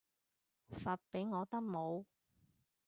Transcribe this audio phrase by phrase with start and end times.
[0.71, 2.05] 發畀我得冇